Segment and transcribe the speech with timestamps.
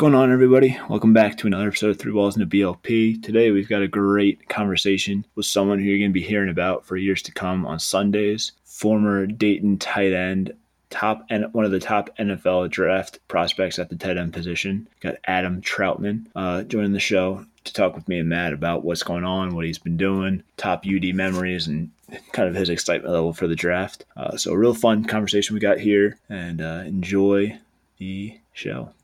[0.00, 0.78] going on, everybody?
[0.88, 3.22] Welcome back to another episode of Three Walls and a BLP.
[3.22, 6.86] Today, we've got a great conversation with someone who you're going to be hearing about
[6.86, 8.52] for years to come on Sundays.
[8.64, 10.54] Former Dayton tight end,
[10.88, 14.88] top and one of the top NFL draft prospects at the tight end position.
[15.00, 19.02] Got Adam Trautman uh, joining the show to talk with me and Matt about what's
[19.02, 21.90] going on, what he's been doing, top UD memories, and
[22.32, 24.06] kind of his excitement level for the draft.
[24.16, 27.58] Uh, so, a real fun conversation we got here, and uh, enjoy
[27.98, 28.94] the show.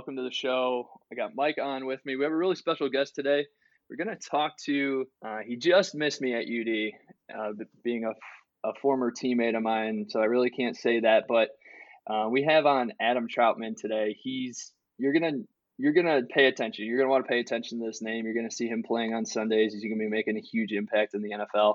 [0.00, 0.88] Welcome to the show.
[1.12, 2.16] I got Mike on with me.
[2.16, 3.44] We have a really special guest today.
[3.90, 8.12] We're going to talk to, uh, he just missed me at UD, uh, being a,
[8.66, 11.24] a former teammate of mine, so I really can't say that.
[11.28, 11.50] But
[12.10, 14.16] uh, we have on Adam Trautman today.
[14.18, 15.44] He's, you're going to,
[15.76, 16.86] you're to pay attention.
[16.86, 18.24] You're to want to pay attention to this name.
[18.24, 19.74] You're to see him playing on Sundays.
[19.74, 21.74] He's to be making a huge impact in the NFL.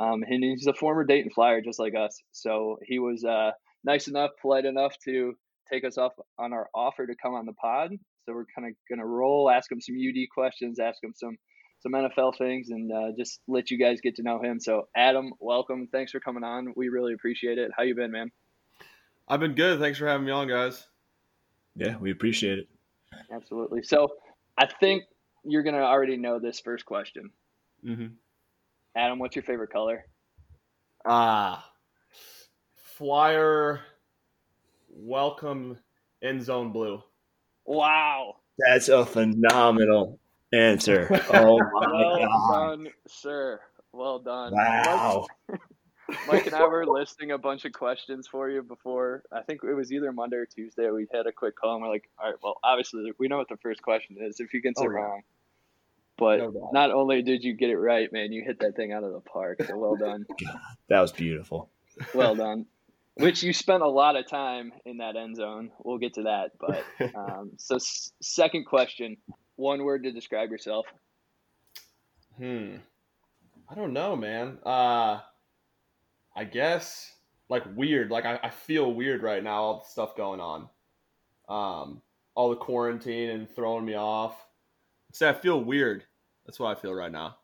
[0.00, 2.22] Um, and he's a former Dayton Flyer, just like us.
[2.32, 3.50] So he was uh,
[3.84, 5.34] nice enough, polite enough to
[5.70, 7.90] take us off on our offer to come on the pod.
[8.24, 11.36] So we're kind of gonna roll, ask him some UD questions, ask him some
[11.80, 14.60] some NFL things, and uh, just let you guys get to know him.
[14.60, 15.88] So Adam, welcome.
[15.90, 16.72] Thanks for coming on.
[16.76, 17.70] We really appreciate it.
[17.76, 18.30] How you been, man?
[19.28, 19.80] I've been good.
[19.80, 20.86] Thanks for having me on, guys.
[21.76, 22.68] Yeah, we appreciate it.
[23.32, 23.82] Absolutely.
[23.82, 24.08] So
[24.58, 25.04] I think
[25.44, 27.30] you're gonna already know this first question.
[27.84, 28.08] Mm-hmm.
[28.96, 30.04] Adam, what's your favorite color?
[31.06, 31.64] Ah,
[32.76, 33.80] flyer
[34.90, 35.78] welcome
[36.22, 37.02] in zone blue.
[37.64, 38.36] Wow.
[38.58, 40.18] That's a phenomenal
[40.52, 41.08] answer.
[41.32, 42.52] Oh my well god.
[42.52, 43.60] done, sir.
[43.92, 44.52] Well done.
[44.52, 45.26] Wow.
[45.48, 45.60] Mike,
[46.28, 49.22] Mike and I were listing a bunch of questions for you before.
[49.32, 50.90] I think it was either Monday or Tuesday.
[50.90, 53.48] We had a quick call and we're like, all right, well, obviously we know what
[53.48, 54.40] the first question is.
[54.40, 54.96] If you can oh, say Oh, yeah.
[54.96, 55.22] wrong.
[56.18, 59.04] But No not only did you get it right, man, you hit that thing out
[59.04, 59.62] of the park.
[59.66, 60.26] So well done.
[60.88, 61.70] That was beautiful.
[62.14, 62.66] well done.
[63.14, 65.70] Which you spent a lot of time in that end zone.
[65.84, 66.52] We'll get to that.
[66.58, 66.84] But
[67.14, 69.16] um, so, s- second question
[69.56, 70.86] one word to describe yourself.
[72.38, 72.76] Hmm.
[73.68, 74.58] I don't know, man.
[74.64, 75.20] Uh,
[76.34, 77.12] I guess
[77.48, 78.10] like weird.
[78.10, 79.62] Like I, I feel weird right now.
[79.62, 80.68] All the stuff going on.
[81.48, 82.00] Um,
[82.34, 84.34] all the quarantine and throwing me off.
[85.12, 86.04] Say I feel weird.
[86.46, 87.36] That's what I feel right now.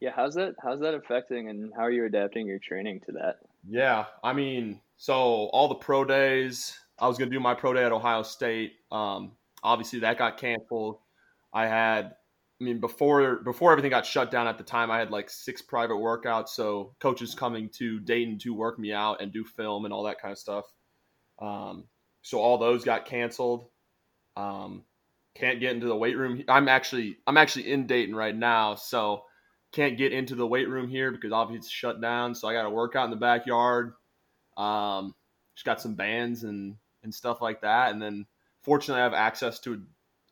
[0.00, 0.54] Yeah, how's that?
[0.62, 3.38] How's that affecting, and how are you adapting your training to that?
[3.68, 7.84] Yeah, I mean, so all the pro days, I was gonna do my pro day
[7.84, 8.74] at Ohio State.
[8.90, 10.98] Um, obviously, that got canceled.
[11.52, 12.14] I had,
[12.60, 15.60] I mean, before before everything got shut down at the time, I had like six
[15.62, 16.48] private workouts.
[16.50, 20.20] So coaches coming to Dayton to work me out and do film and all that
[20.20, 20.64] kind of stuff.
[21.40, 21.84] Um,
[22.22, 23.68] so all those got canceled.
[24.36, 24.84] Um,
[25.34, 26.42] can't get into the weight room.
[26.48, 29.24] I'm actually I'm actually in Dayton right now, so
[29.72, 32.34] can't get into the weight room here because obviously it's shut down.
[32.34, 33.92] So I got to work out in the backyard.
[34.56, 35.14] Um,
[35.54, 37.92] just got some bands and and stuff like that.
[37.92, 38.26] And then
[38.62, 39.82] fortunately, I have access to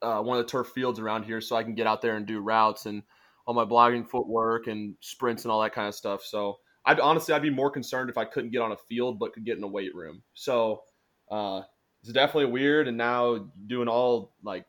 [0.02, 2.26] uh, one of the turf fields around here, so I can get out there and
[2.26, 3.02] do routes and
[3.46, 6.22] all my blocking footwork and sprints and all that kind of stuff.
[6.24, 9.32] So I'd honestly I'd be more concerned if I couldn't get on a field but
[9.32, 10.22] could get in a weight room.
[10.34, 10.82] So
[11.30, 11.62] uh,
[12.02, 12.88] it's definitely weird.
[12.88, 14.64] And now doing all like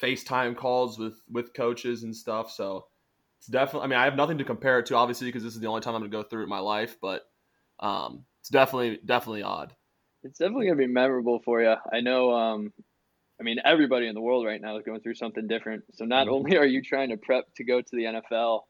[0.00, 2.50] FaceTime calls with with coaches and stuff.
[2.50, 2.86] So
[3.38, 3.84] it's definitely.
[3.86, 5.80] I mean, I have nothing to compare it to, obviously, because this is the only
[5.80, 6.96] time I'm going to go through it in my life.
[7.00, 7.22] But
[7.80, 9.74] um, it's definitely definitely odd.
[10.22, 11.74] It's definitely gonna be memorable for you.
[11.92, 12.32] I know.
[12.32, 12.72] Um,
[13.38, 15.84] I mean, everybody in the world right now is going through something different.
[15.92, 16.32] So not Mhm.
[16.32, 18.62] only are you trying to prep to go to the NFL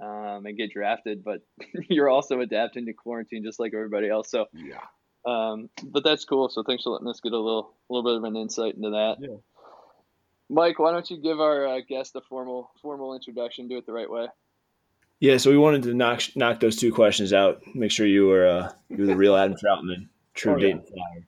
[0.00, 1.40] um, and get drafted, but
[1.88, 4.30] you're also adapting to quarantine just like everybody else.
[4.30, 4.80] So, Yeah.
[5.26, 6.48] um, but that's cool.
[6.50, 8.90] So thanks for letting us get a little, a little bit of an insight into
[8.90, 9.16] that.
[9.20, 9.36] Yeah.
[10.50, 13.68] Mike, why don't you give our uh, guest a formal, formal introduction?
[13.68, 14.26] Do it the right way.
[15.20, 17.60] Yeah, so we wanted to knock knock those two questions out.
[17.74, 20.62] Make sure you were uh, you were the real Adam Trautman, true Oh, yeah.
[20.62, 21.26] Dayton Flyer.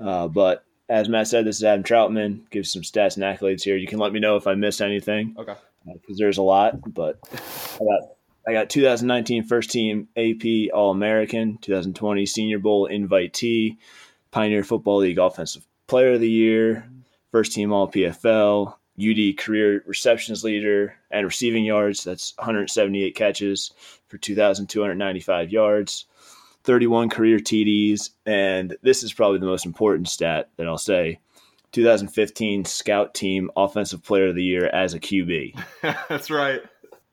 [0.00, 2.48] Uh, but as Matt said, this is Adam Trautman.
[2.50, 3.76] Give some stats and accolades here.
[3.76, 5.54] You can let me know if I missed anything Okay.
[5.86, 6.92] because there's a lot.
[6.92, 8.08] But I got
[8.48, 13.76] I got 2019 first team AP All American, 2020 Senior Bowl invitee,
[14.30, 16.88] Pioneer Football League Offensive Player of the Year,
[17.34, 22.04] first team All PFL, UD career receptions leader and receiving yards.
[22.04, 23.72] That's 178 catches
[24.06, 26.04] for 2,295 yards,
[26.62, 31.18] 31 career TDs, and this is probably the most important stat that I'll say.
[31.72, 35.60] 2015 Scout Team Offensive Player of the Year as a QB.
[36.08, 36.62] That's right.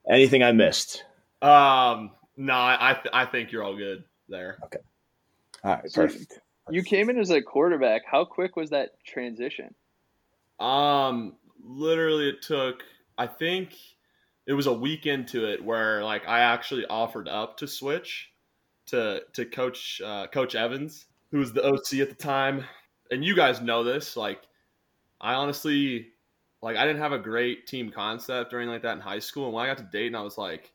[0.08, 1.02] Anything I missed?
[1.42, 4.58] Um, no, I th- I think you're all good there.
[4.66, 4.78] Okay.
[5.64, 6.38] All right, So- perfect.
[6.70, 8.02] You came in as a quarterback.
[8.06, 9.74] How quick was that transition?
[10.62, 12.84] Um, literally, it took.
[13.18, 13.74] I think
[14.46, 18.30] it was a week into it where like I actually offered up to switch
[18.86, 22.64] to to Coach uh, Coach Evans, who was the OC at the time,
[23.10, 24.16] and you guys know this.
[24.16, 24.40] Like,
[25.20, 26.12] I honestly
[26.62, 29.46] like I didn't have a great team concept or anything like that in high school,
[29.46, 30.72] and when I got to Dayton, I was like,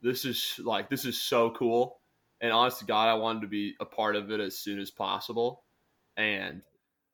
[0.00, 1.98] this is like this is so cool.
[2.40, 4.90] And honest to God, I wanted to be a part of it as soon as
[4.90, 5.62] possible.
[6.16, 6.62] And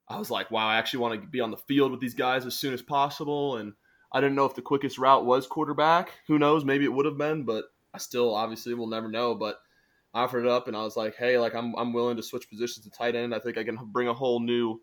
[0.08, 2.46] I was like, wow, I actually want to be on the field with these guys
[2.46, 3.56] as soon as possible.
[3.56, 3.72] And
[4.12, 6.10] I didn't know if the quickest route was quarterback.
[6.28, 6.64] Who knows?
[6.64, 9.34] Maybe it would have been, but I still obviously will never know.
[9.34, 9.58] But
[10.14, 12.48] I offered it up and I was like, hey, like I'm, I'm willing to switch
[12.48, 13.34] positions to tight end.
[13.34, 14.80] I think I can bring a whole new,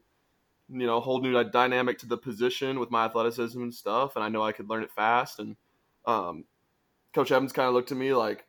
[0.70, 4.16] you know, whole new dynamic to the position with my athleticism and stuff.
[4.16, 5.40] And I know I could learn it fast.
[5.40, 5.56] And
[6.06, 6.44] um,
[7.14, 8.46] Coach Evans kind of looked at me like,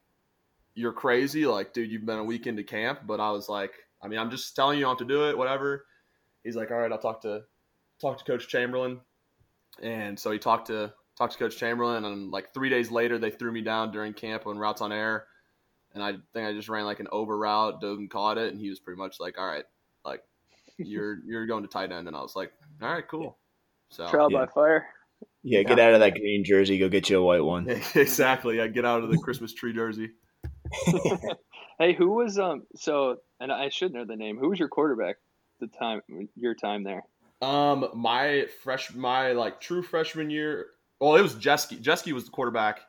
[0.75, 1.47] you're crazy.
[1.47, 3.01] Like, dude, you've been a week into camp.
[3.07, 3.73] But I was like,
[4.03, 5.87] I mean, I'm just telling you not to do it, whatever.
[6.45, 7.43] He's like, all right, I'll talk to
[8.01, 9.01] talk to Coach Chamberlain.
[9.83, 13.31] And so he talked to talked to Coach Chamberlain, and like three days later, they
[13.31, 15.27] threw me down during camp on routes on air,
[15.95, 18.61] and I think I just ran like an over route, dove and caught it, and
[18.61, 19.65] he was pretty much like, all right,
[20.05, 20.23] like
[20.77, 22.53] you're you're going to tight end, and I was like,
[22.83, 23.39] all right, cool.
[23.91, 24.45] So Trial yeah.
[24.45, 24.87] by fire.
[25.43, 26.79] Yeah, get out of that green jersey.
[26.79, 27.69] Go get you a white one.
[27.95, 30.11] exactly, I get out of the Christmas tree jersey.
[31.79, 32.63] Hey, who was um?
[32.77, 34.39] So, and I should know the name.
[34.39, 35.17] Who was your quarterback?
[35.61, 36.01] The time,
[36.37, 37.05] your time there.
[37.43, 40.67] Um, my fresh, my like true freshman year.
[41.01, 41.81] Well, it was Jeske.
[41.83, 42.81] Jeske was the quarterback.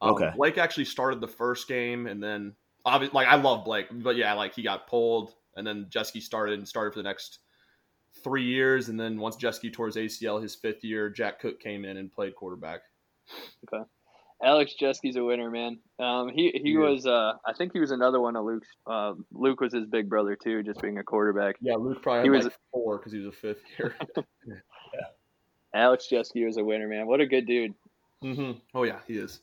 [0.00, 0.30] Um, Okay.
[0.36, 2.54] Blake actually started the first game, and then
[2.84, 6.58] obviously, like I love Blake, but yeah, like he got pulled, and then Jeske started
[6.58, 7.38] and started for the next
[8.22, 11.84] three years, and then once Jeske tore his ACL his fifth year, Jack Cook came
[11.84, 12.80] in and played quarterback.
[14.42, 15.78] Alex Jeske's a winner, man.
[15.98, 16.78] Um, he he Yeah.
[16.80, 17.06] was.
[17.06, 18.68] Uh, I think he was another one of Luke's.
[18.86, 21.56] Uh, Luke was his big brother too, just being a quarterback.
[21.60, 23.94] Yeah, Luke probably had He was- like four because he was a fifth year.
[24.46, 24.54] yeah.
[25.74, 27.06] Alex Jeske was a winner, man.
[27.06, 27.74] What a good dude.
[28.20, 29.40] hmm Oh yeah, he is.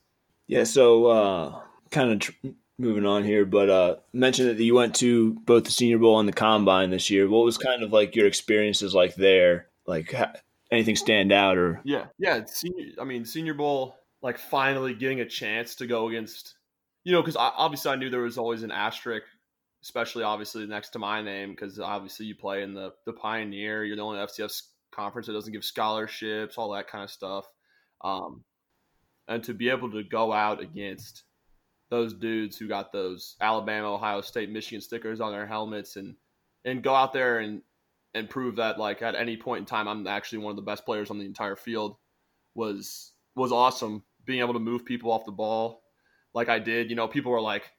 [0.48, 1.62] Yeah, so uh,
[1.92, 2.48] kind of tr-
[2.78, 6.28] moving on here, but uh, mentioned that you went to both the Senior Bowl and
[6.28, 7.28] the Combine this year.
[7.30, 9.68] What was kind of like your experiences like there?
[9.86, 10.34] Like ha-
[10.72, 11.82] anything stand out or?
[11.84, 12.46] Yeah, yeah.
[12.46, 16.56] Senior, I mean, Senior Bowl, like finally getting a chance to go against,
[17.04, 19.26] you know, because obviously I knew there was always an asterisk,
[19.84, 23.84] especially obviously next to my name, because obviously you play in the the Pioneer.
[23.84, 27.46] You're the only FCS conference that doesn't give scholarships, all that kind of stuff.
[28.02, 28.44] Um,
[29.28, 31.24] and to be able to go out against
[31.90, 36.16] those dudes who got those Alabama, Ohio State, Michigan stickers on their helmets, and
[36.66, 37.62] and go out there and
[38.14, 40.86] and prove that like at any point in time I'm actually one of the best
[40.86, 41.98] players on the entire field
[42.56, 44.04] was was awesome.
[44.30, 45.82] Being able to move people off the ball
[46.34, 47.72] like I did, you know, people were like,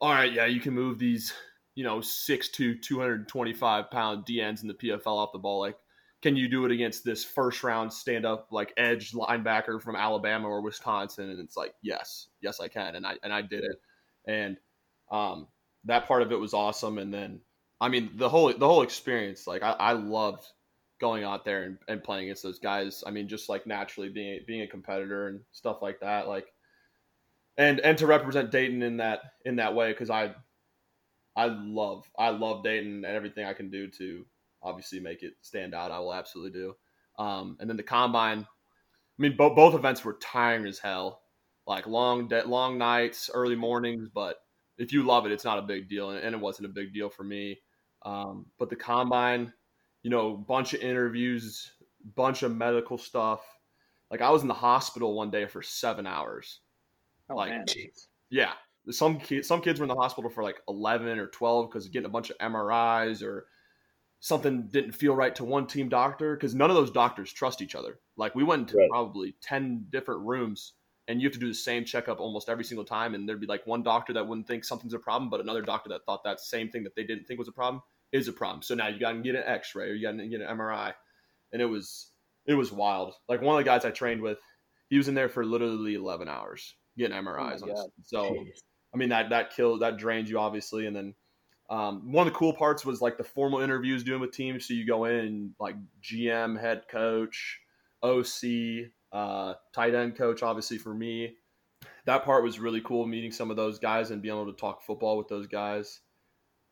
[0.00, 1.32] "All right, yeah, you can move these,
[1.74, 5.60] you know, six to 225 pound DNs in the PFL off the ball.
[5.60, 5.76] Like,
[6.22, 10.48] can you do it against this first round stand up like edge linebacker from Alabama
[10.48, 13.80] or Wisconsin?" And it's like, yes, yes, I can, and I and I did it,
[14.26, 14.56] and
[15.10, 15.48] um,
[15.84, 16.98] that part of it was awesome.
[16.98, 17.40] And then
[17.80, 20.44] I mean, the whole the whole experience, like I, I loved
[21.00, 23.04] going out there and, and playing against those guys.
[23.06, 26.46] I mean, just like naturally being being a competitor and stuff like that, like
[27.56, 30.34] and and to represent Dayton in that in that way because I
[31.36, 34.24] I love I love Dayton and everything I can do to
[34.62, 35.90] obviously make it stand out.
[35.90, 36.74] I will absolutely do.
[37.18, 38.46] Um, and then the combine, I
[39.18, 41.22] mean, both both events were tiring as hell,
[41.66, 44.08] like long de- long nights, early mornings.
[44.12, 44.36] But
[44.78, 46.92] if you love it, it's not a big deal, and, and it wasn't a big
[46.92, 47.58] deal for me.
[48.04, 49.52] Um, but the combine,
[50.04, 51.72] you know, bunch of interviews,
[52.14, 53.42] bunch of medical stuff.
[54.10, 56.60] Like I was in the hospital one day for seven hours.
[57.30, 57.66] Oh Like, man.
[58.30, 58.52] Yeah,
[58.90, 61.92] some kids, some kids were in the hospital for like eleven or twelve because of
[61.92, 63.48] getting a bunch of MRIs or
[64.20, 67.74] something didn't feel right to one team doctor because none of those doctors trust each
[67.74, 68.00] other.
[68.16, 68.90] Like we went to Right.
[68.90, 70.74] probably ten different rooms
[71.08, 73.46] and you have to do the same checkup almost every single time, and there'd be
[73.46, 76.40] like one doctor that wouldn't think something's a problem, but another doctor that thought that
[76.40, 77.82] same thing that they didn't think was a problem
[78.14, 78.62] is a problem.
[78.62, 80.94] So now you got to get an X-ray or you got to get an MRI,
[81.52, 82.10] and it was
[82.46, 83.14] it was wild.
[83.28, 84.38] Like one of the guys I trained with,
[84.88, 87.66] he was in there for literally eleven hours getting MRIs.
[87.66, 87.88] God.
[88.04, 88.44] so
[88.94, 91.14] I mean that that kills that drains you obviously, and then
[91.68, 94.68] um, one of the cool parts was like the formal interviews doing with teams.
[94.68, 97.58] So you go in like GM, head coach,
[98.02, 101.34] OC, uh, tight end coach, obviously for me.
[102.06, 104.84] That part was really cool, meeting some of those guys and being able to talk
[104.84, 106.00] football with those guys.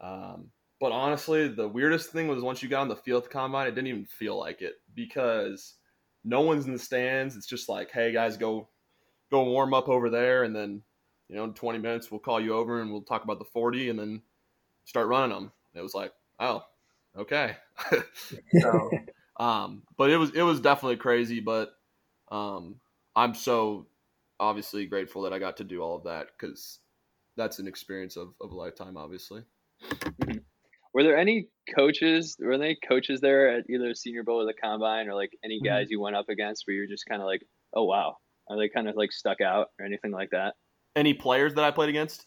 [0.01, 0.51] Um,
[0.83, 3.77] but honestly, the weirdest thing was once you got on the field the combine, it
[3.77, 5.75] didn't even feel like it because
[6.25, 7.37] no one's in the stands.
[7.37, 8.69] It's just like, hey guys, go
[9.31, 10.83] go warm up over there, and then
[11.29, 13.91] you know, in 20 minutes we'll call you over and we'll talk about the 40,
[13.91, 14.23] and then
[14.85, 15.53] start running them.
[15.73, 16.65] it was like, oh,
[17.17, 17.55] okay.
[18.61, 18.91] so,
[19.39, 21.77] um, but it was it was definitely crazy, but
[22.33, 22.81] um,
[23.15, 23.87] I'm so
[24.41, 26.81] obviously grateful that I got to do all of that because
[27.37, 29.45] that's an experience of, of a lifetime, obviously.
[30.95, 32.37] Were there any coaches?
[32.39, 35.57] Were there any coaches there at either Senior Bowl or the Combine, or like any
[35.57, 35.67] mm-hmm.
[35.67, 37.43] guys you went up against where you're just kind of like,
[37.75, 38.17] oh wow,
[38.49, 40.55] are they kind of like stuck out or anything like that?
[40.95, 42.27] Any players that I played against?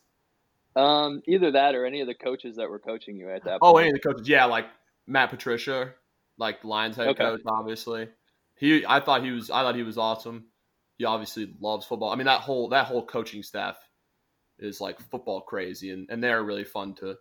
[0.75, 3.59] Um, either that or any of the coaches that were coaching you at that.
[3.61, 4.65] Oh, any of the coaches, yeah, like
[5.07, 5.93] Matt Patricia,
[6.37, 7.23] like Lions head okay.
[7.23, 8.09] coach, obviously.
[8.57, 10.47] He, I thought he was, I thought he was awesome.
[10.97, 12.11] He obviously loves football.
[12.11, 13.77] I mean, that whole that whole coaching staff
[14.59, 17.15] is like football crazy, and and they're really fun to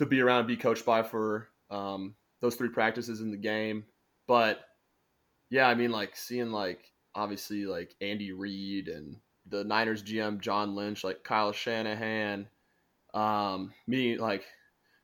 [0.00, 3.84] to be around and be coached by for um, those three practices in the game.
[4.26, 4.60] But
[5.50, 9.16] yeah, I mean, like seeing like obviously like Andy Reid and
[9.46, 12.48] the Niners GM John Lynch, like Kyle Shanahan,
[13.12, 14.44] um, me like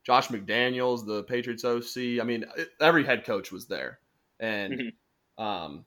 [0.03, 2.23] Josh McDaniels, the Patriots OC.
[2.23, 2.47] I mean,
[2.81, 3.99] every head coach was there,
[4.41, 5.45] and mm-hmm.
[5.45, 5.85] um,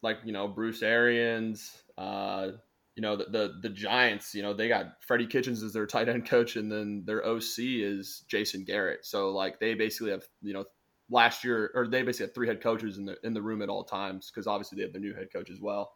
[0.00, 2.50] like you know Bruce Arians, uh,
[2.98, 4.34] you know the, the, the Giants.
[4.34, 7.58] You know they got Freddie Kitchens as their tight end coach, and then their OC
[7.58, 9.06] is Jason Garrett.
[9.06, 10.64] So like they basically have you know
[11.08, 13.68] last year or they basically have three head coaches in the in the room at
[13.68, 15.92] all times because obviously they have their new head coach as well.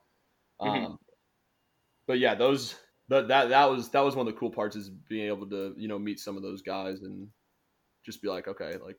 [0.61, 0.87] Mm-hmm.
[0.87, 0.99] Um,
[2.07, 2.77] but yeah, those
[3.09, 5.75] that that that was that was one of the cool parts is being able to
[5.77, 7.27] you know meet some of those guys and
[8.07, 8.97] just be like, okay, like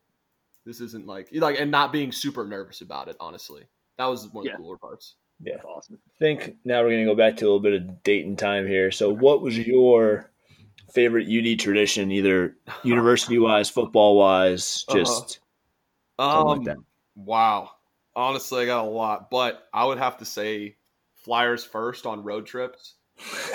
[0.65, 3.15] this isn't like like and not being super nervous about it.
[3.21, 3.63] Honestly,
[3.97, 4.57] that was one of yeah.
[4.57, 5.15] the cooler parts.
[5.43, 5.99] Yeah, That's awesome.
[6.05, 8.91] I think now we're gonna go back to a little bit of Dayton time here.
[8.91, 10.31] So, what was your
[10.93, 14.99] favorite UD tradition, either university wise, football wise, uh-huh.
[14.99, 15.39] just
[16.19, 16.51] uh-huh.
[16.51, 16.77] um, like
[17.15, 17.71] Wow,
[18.15, 20.77] honestly, I got a lot, but I would have to say
[21.15, 22.95] Flyers first on road trips.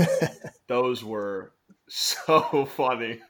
[0.68, 1.52] Those were
[1.88, 3.20] so funny.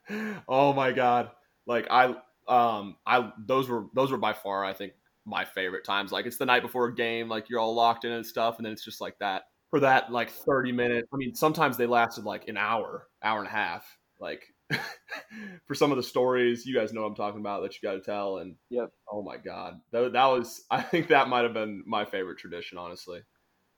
[0.48, 1.30] Oh my god!
[1.66, 2.14] Like I,
[2.46, 4.92] um, I those were those were by far I think
[5.28, 6.10] my favorite times.
[6.10, 8.66] Like it's the night before a game, like you're all locked in and stuff, and
[8.66, 11.08] then it's just like that for that like 30 minutes.
[11.12, 13.86] I mean, sometimes they lasted like an hour, hour and a half.
[14.18, 14.44] Like
[15.66, 17.94] for some of the stories, you guys know what I'm talking about that you got
[17.94, 18.38] to tell.
[18.38, 18.90] And yep.
[19.10, 22.78] oh my god, that, that was I think that might have been my favorite tradition,
[22.78, 23.20] honestly.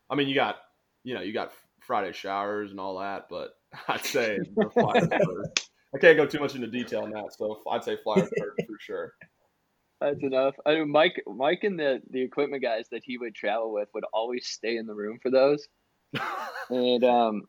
[0.08, 0.56] I mean, you got
[1.02, 3.50] you know you got Friday showers and all that, but
[3.88, 4.38] I'd say.
[5.92, 9.12] I can't go too much into detail on that, so I'd say Flyers for sure.
[10.00, 10.54] That's enough.
[10.64, 14.04] I mean, Mike, Mike, and the the equipment guys that he would travel with would
[14.12, 15.68] always stay in the room for those.
[16.70, 17.42] and um,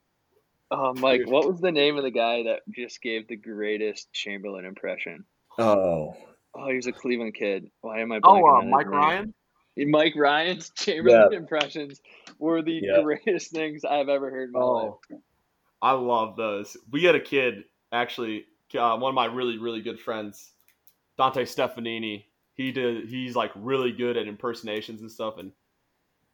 [0.69, 4.65] oh, Mike, what was the name of the guy that just gave the greatest Chamberlain
[4.65, 5.23] impression?
[5.57, 6.15] Oh,
[6.53, 7.71] oh, he was a Cleveland kid.
[7.79, 8.19] Why am I?
[8.21, 9.33] Oh, uh, Mike Ryan.
[9.77, 12.01] Mike Ryan's Chamberlain impressions
[12.37, 15.21] were the greatest things I've ever heard in my oh, life.
[15.81, 16.75] I love those.
[16.91, 18.45] We had a kid actually,
[18.77, 20.51] uh, one of my really really good friends,
[21.17, 25.51] Dante Stefanini he did he's like really good at impersonations and stuff and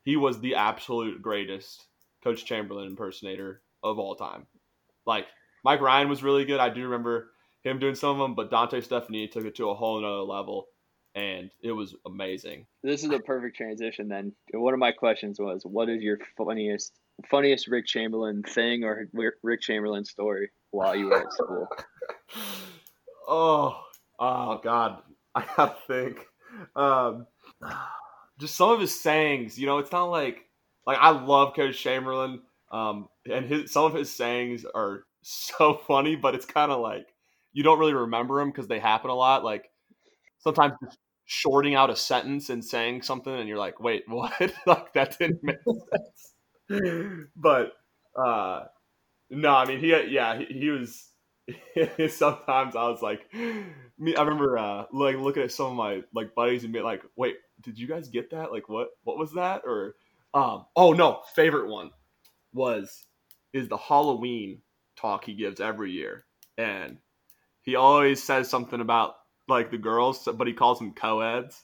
[0.04, 1.86] he was the absolute greatest
[2.24, 4.46] coach chamberlain impersonator of all time.
[5.06, 5.28] Like
[5.64, 6.60] mike ryan was really good.
[6.60, 7.32] I do remember
[7.64, 10.68] him doing some of them but dante stephanie took it to a whole nother level
[11.16, 12.68] and it was amazing.
[12.84, 14.34] This is a perfect transition then.
[14.54, 16.94] One of my questions was what is your funniest
[17.32, 19.08] funniest rick chamberlain thing or
[19.42, 21.68] rick chamberlain story while you were at school?
[23.30, 23.78] Oh
[24.20, 25.02] oh god
[25.38, 26.26] I gotta think.
[26.76, 27.28] Um,
[28.40, 29.58] just some of his sayings.
[29.60, 30.46] You know, it's not like
[30.86, 32.42] like I love Coach Chamberlain,
[32.72, 37.08] um, and his some of his sayings are so funny, but it's kind of like
[37.54, 39.44] you don't really remember them because they happen a lot.
[39.44, 39.70] Like
[40.40, 44.34] sometimes just shorting out a sentence and saying something, and you're like, "Wait, what?
[44.66, 46.34] like that didn't make sense."
[47.36, 47.74] but
[48.16, 48.66] uh,
[49.30, 51.12] no, I mean, he yeah, he, he was
[52.10, 53.32] sometimes I was like,
[53.98, 54.16] me.
[54.16, 57.38] I remember uh, like looking at some of my like buddies and being like, "Wait,
[57.62, 58.52] did you guys get that?
[58.52, 58.90] Like, what?
[59.04, 59.96] What was that?" Or,
[60.34, 61.92] um, oh no, favorite one
[62.54, 63.08] was
[63.54, 64.62] is the Halloween
[64.98, 66.26] talk he gives every year,
[66.58, 66.98] and
[67.62, 69.16] he always says something about
[69.48, 71.64] like the girls, but he calls them co-eds.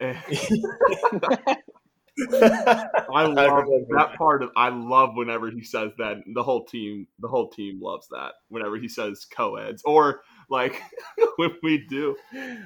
[2.32, 6.18] I love that part of I love whenever he says that.
[6.34, 8.32] The whole team, the whole team loves that.
[8.48, 10.80] Whenever he says co-eds, or like
[11.36, 12.16] when we do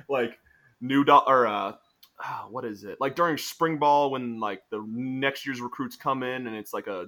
[0.09, 0.37] like
[0.81, 1.73] new do- or uh,
[2.21, 2.99] ah, what is it?
[3.00, 6.87] Like during spring ball when like the next year's recruits come in and it's like
[6.88, 7.07] a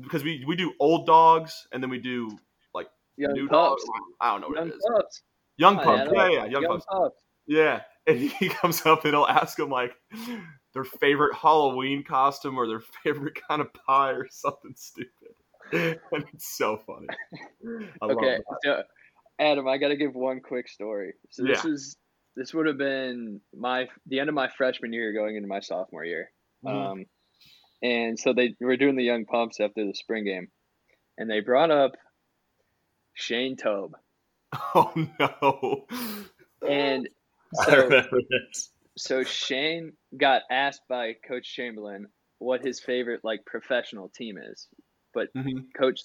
[0.00, 2.38] because we we do old dogs and then we do
[2.74, 3.82] like Young new pups.
[3.84, 3.98] dogs.
[4.20, 4.86] I don't know what Young it is.
[4.94, 5.22] pups.
[5.56, 6.00] Young pups.
[6.02, 6.14] Adam.
[6.14, 6.86] Yeah, yeah, young, Young pups.
[6.90, 7.22] pups.
[7.46, 9.92] Yeah, and he comes up and he'll ask him like
[10.72, 15.34] their favorite Halloween costume or their favorite kind of pie or something stupid.
[16.12, 17.06] And it's so funny.
[18.02, 18.82] I Okay, so
[19.38, 21.14] Adam, I got to give one quick story.
[21.30, 21.70] So this Yeah.
[21.70, 21.96] is
[22.36, 26.04] this would have been my the end of my freshman year, going into my sophomore
[26.04, 26.32] year.
[26.64, 26.70] Mhm.
[26.92, 27.06] Um,
[27.82, 30.50] and so they were doing the young pups after the spring game,
[31.18, 31.92] and they brought up
[33.14, 33.94] Shane Tobe,
[34.52, 35.86] Oh no.
[36.68, 37.08] and
[37.66, 38.72] I remember this.
[39.00, 44.68] So Shane got asked by Coach Chamberlain what his favorite like professional team is,
[45.14, 45.72] but Mhm.
[45.74, 46.02] Coach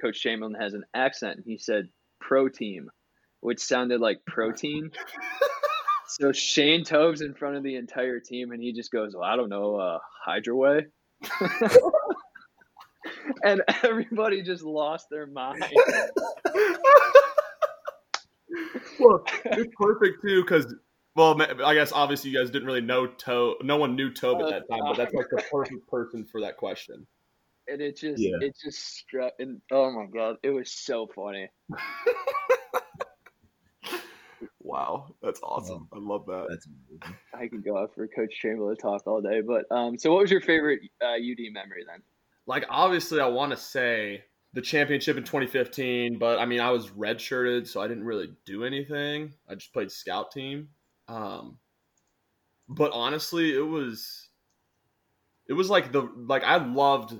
[0.00, 2.90] Coach Chamberlain has an accent, and he said pro team,
[3.38, 4.90] which sounded like protein.
[6.08, 9.36] so Shane Tobe's in front of the entire team, and he just goes, "Well, I
[9.36, 10.90] don't know, uh, Hydrowhey."
[13.44, 15.62] and everybody just lost their mind.
[18.98, 20.74] well, it's perfect too because
[21.14, 23.62] well, I guess obviously you guys didn't really know Tobe.
[23.62, 26.56] No one knew Tobe at that time, but that's like the perfect person for that
[26.56, 27.06] question.
[27.68, 28.36] And it just, Yeah.
[28.40, 31.48] it just struck, and oh my god, it was so funny.
[34.60, 35.88] Wow, that's awesome.
[35.92, 36.46] I love that.
[36.48, 37.18] That's amazing.
[37.34, 40.30] I could go out for Coach Chamberlain talk all day, but um, so what was
[40.30, 42.00] your favorite uh, UD memory then?
[42.46, 46.88] Like obviously, I want to say the championship in 2015, but I mean I was
[46.88, 49.34] redshirted, so I didn't really do anything.
[49.48, 50.68] I just played scout team.
[51.08, 51.58] Um,
[52.68, 54.28] but honestly, it was
[55.48, 57.16] it was like the like I loved.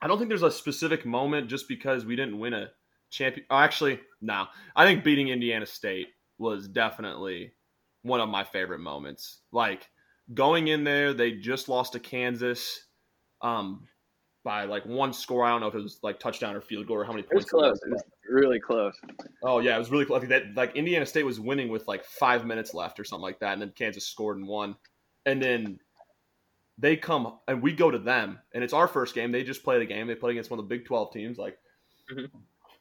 [0.00, 2.68] I don't think there's a specific moment just because we didn't win a
[3.10, 3.46] champion.
[3.50, 4.46] Oh, actually, no.
[4.74, 6.08] I think beating Indiana State
[6.38, 7.52] was definitely
[8.02, 9.40] one of my favorite moments.
[9.52, 9.88] Like
[10.34, 12.84] going in there, they just lost to Kansas
[13.40, 13.88] um,
[14.44, 15.44] by like one score.
[15.44, 17.34] I don't know if it was like touchdown or field goal or how many It
[17.34, 17.50] was points.
[17.50, 17.80] close.
[17.82, 18.94] It was really close.
[19.42, 20.20] Oh yeah, it was really close.
[20.20, 23.40] Like that, like Indiana State was winning with like five minutes left or something like
[23.40, 24.76] that, and then Kansas scored and won.
[25.24, 25.80] And then
[26.78, 29.32] they come and we go to them, and it's our first game.
[29.32, 30.06] They just played a game.
[30.06, 31.58] They played against one of the Big Twelve teams, like,
[32.10, 32.30] Mhm.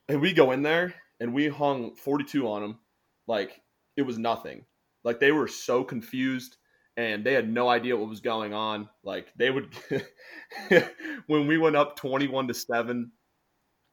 [0.09, 2.79] and we go in there and we hung forty two on them,
[3.27, 3.61] like
[3.95, 4.65] it was nothing.
[5.03, 6.57] Like they were so confused
[6.97, 8.89] and they had no idea what was going on.
[9.03, 9.73] Like they would,
[11.27, 13.11] when we went up twenty-one to seven,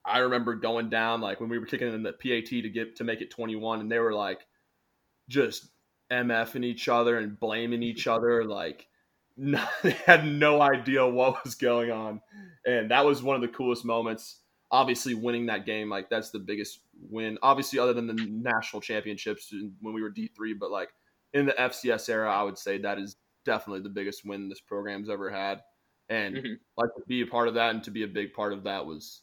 [0.04, 3.04] I remember going down like when we were kicking in the PAT to get to
[3.04, 4.46] make it 21, and they were like
[5.28, 5.68] just
[6.12, 8.44] MFing each other and blaming each other.
[8.44, 8.88] Like
[9.36, 12.20] no, they had no idea what was going on,
[12.66, 14.40] and that was one of the coolest moments.
[14.70, 17.38] Obviously, winning that game like that's the biggest win.
[17.42, 20.90] Obviously, other than the national championships when we were D three, but like
[21.34, 25.10] in the FCS era, I would say that is definitely the biggest win this program's
[25.10, 25.62] ever had.
[26.08, 26.60] And Mhm.
[26.76, 28.84] like to be a part of that and to be a big part of that
[28.86, 29.22] was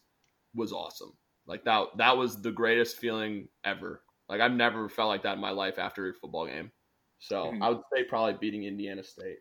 [0.56, 1.14] was awesome.
[1.48, 4.02] Like that that was the greatest feeling ever.
[4.28, 6.72] Like I've never felt like that in my life after a football game.
[7.20, 7.62] So Mhm.
[7.62, 9.40] I would say probably beating Indiana State.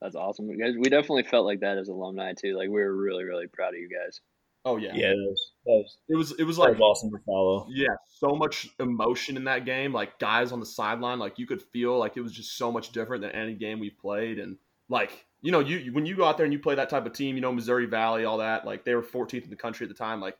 [0.00, 0.46] That's awesome.
[0.48, 2.56] We, guys, we definitely felt like that as alumni too.
[2.56, 4.20] Like we were really, really proud of you guys.
[4.64, 4.92] Oh yeah.
[4.94, 7.66] Yeah, that was, that was, It was it was like was awesome to follow.
[7.70, 9.92] yeah, so much emotion in that game.
[9.92, 12.90] Like guys on the sideline, like you could feel like it was just so much
[12.92, 14.38] different than any game we played.
[14.38, 14.56] And
[14.88, 17.12] like you know, you when you go out there and you play that type of
[17.12, 18.64] team, you know, Missouri Valley, all that.
[18.66, 20.20] Like they were 14th in the country at the time.
[20.20, 20.36] Like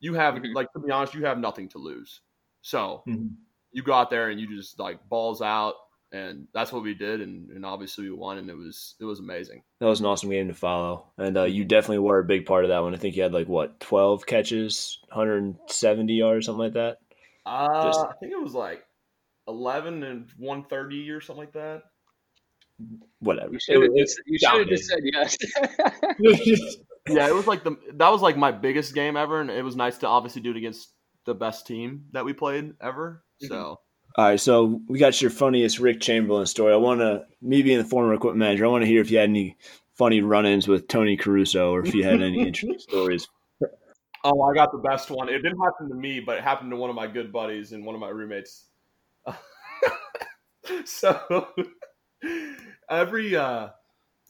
[0.00, 0.54] you have Mhm.
[0.54, 2.20] like to be honest, you have nothing to lose.
[2.62, 3.36] So Mhm.
[3.72, 5.74] you go out there and you just like balls out,
[6.12, 7.20] and that's what we did.
[7.20, 9.62] And, and obviously we won, and it was it was amazing.
[9.78, 12.64] That was an awesome game to follow, and uh, you definitely were a big part
[12.64, 12.94] of that one.
[12.94, 16.98] I think you had like what twelve catches, 170 yards, something like that.
[17.46, 18.84] Uh, Just- I think it was like
[19.48, 21.84] 11 and 130 or something like that.
[23.20, 23.52] Whatever.
[23.52, 25.36] You should have just, you should have just said yes.
[27.08, 29.76] yeah, it was like the that was like my biggest game ever, and it was
[29.76, 30.88] nice to obviously do it against
[31.26, 33.24] the best team that we played ever.
[33.40, 33.80] So
[34.16, 36.72] All right, so we got your funniest Rick Chamberlain story.
[36.72, 39.18] I want to, me being the former equipment manager, I want to hear if you
[39.18, 39.56] had any
[39.94, 43.28] funny run-ins with Tony Caruso, or if you had any interesting stories.
[44.24, 45.28] oh, I got the best one.
[45.28, 47.84] It didn't happen to me, but it happened to one of my good buddies and
[47.84, 48.66] one of my roommates.
[50.84, 51.48] so
[52.90, 53.68] every uh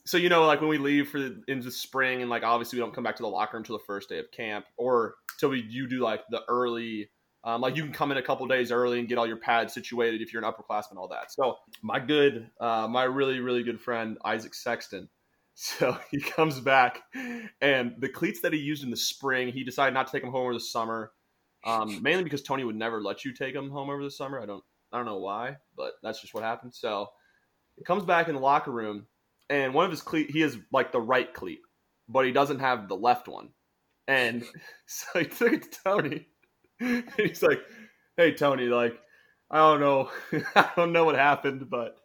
[0.05, 2.81] so you know like when we leave for the, into spring and like obviously we
[2.81, 5.49] don't come back to the locker room till the first day of camp or till
[5.49, 7.09] we you do like the early
[7.43, 9.73] um, like you can come in a couple days early and get all your pads
[9.73, 11.31] situated if you're an upperclassman all that.
[11.31, 15.09] So my good uh, my really really good friend isaac sexton
[15.53, 17.01] so he comes back
[17.61, 20.31] and the cleats that he used in the spring he decided not to take them
[20.31, 21.11] home over the summer
[21.65, 24.39] um, mainly because tony would never let you take them home over the summer.
[24.39, 26.73] I don't i don't know why but that's just what happened.
[26.73, 27.07] So
[27.85, 29.07] comes back in the locker room,
[29.49, 31.59] and one of his cleat, he has like the right cleat,
[32.09, 33.49] but he doesn't have the left one.
[34.07, 34.43] And
[34.85, 36.27] so he took it to Tony,
[36.79, 37.61] and he's like,
[38.17, 38.99] "Hey, Tony, like,
[39.49, 40.09] I don't know,
[40.55, 41.97] I don't know what happened, but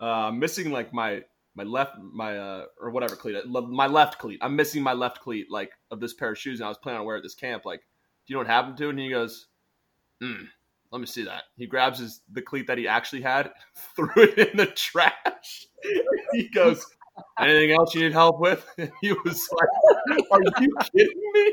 [0.00, 1.22] uh, I'm missing like my
[1.54, 5.46] my left my uh or whatever cleat my left cleat i'm missing my left cleat
[5.50, 7.64] like of this pair of shoes and i was planning on wearing at this camp
[7.64, 9.46] like do you know what happened to it and he goes
[10.22, 10.44] hmm
[10.94, 11.42] let me see that.
[11.56, 13.50] He grabs his the cleat that he actually had
[13.96, 15.66] threw it in the trash.
[16.32, 16.84] He goes
[17.38, 18.66] anything else you need help with?
[18.78, 19.68] And he was like
[20.32, 21.52] are you kidding me?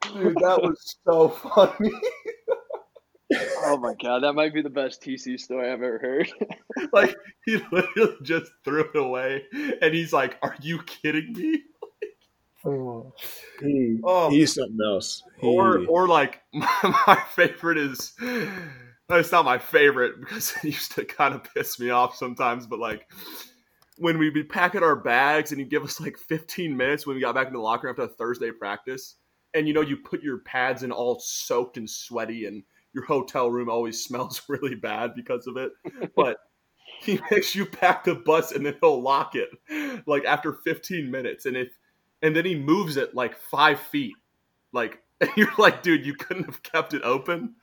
[0.00, 1.92] Dude that was so funny.
[3.64, 6.32] Oh my god, that might be the best TC story I've ever heard.
[6.92, 9.44] like he literally just threw it away,
[9.82, 11.62] and he's like, "Are you kidding me?"
[12.64, 12.66] Mm.
[12.66, 13.12] oh,
[13.60, 14.30] he, oh.
[14.30, 15.22] he's something else.
[15.40, 15.46] He...
[15.46, 16.68] Or, or like my,
[17.06, 18.14] my favorite is.
[19.10, 22.78] It's not my favorite because it used to kind of piss me off sometimes, but
[22.78, 23.10] like
[23.96, 27.22] when we'd be packing our bags and he'd give us like 15 minutes when we
[27.22, 29.16] got back in the locker room after a Thursday practice,
[29.54, 32.62] and you know you put your pads in all soaked and sweaty and
[32.94, 35.72] your hotel room always smells really bad because of it.
[36.14, 36.38] But
[37.00, 39.48] he makes you pack the bus and then he'll lock it
[40.06, 41.46] like after 15 minutes.
[41.46, 41.68] And if
[42.22, 44.14] and then he moves it like five feet.
[44.72, 45.00] Like
[45.36, 47.54] you're like, dude, you couldn't have kept it open.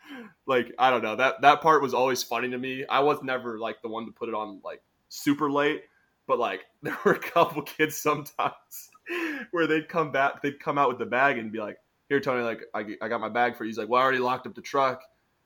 [0.47, 1.15] Like, I don't know.
[1.15, 2.85] That that part was always funny to me.
[2.89, 5.83] I was never like the one to put it on like super late,
[6.27, 8.89] but like there were a couple kids sometimes
[9.51, 11.77] where they'd come back, they'd come out with the bag and be like,
[12.09, 13.69] here, Tony, like I, I got my bag for you.
[13.69, 15.01] He's like, well, I already locked up the truck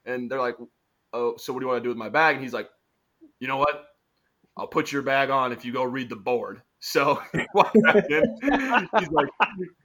[0.06, 0.56] and they're like,
[1.14, 2.70] "Oh, so what do you want to do with my bag?" And he's like,
[3.40, 3.86] "You know what?
[4.58, 7.46] I'll put your bag on if you go read the board." So he's
[9.12, 9.28] like,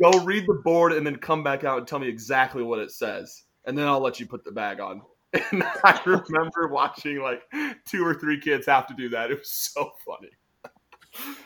[0.01, 2.93] "Go read the board and then come back out and tell me exactly what it
[2.93, 5.03] says, and then I'll let you put the bag on."
[5.51, 7.43] And I remember watching like
[7.89, 9.33] two or three kids have to do that.
[9.33, 10.31] It was so funny.